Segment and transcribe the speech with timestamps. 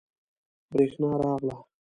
[0.71, 1.55] بریښنا راغله